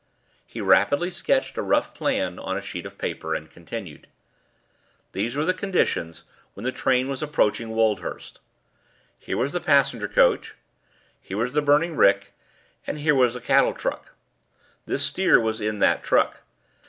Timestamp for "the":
5.45-5.53, 6.63-6.71, 9.53-9.59, 11.53-11.61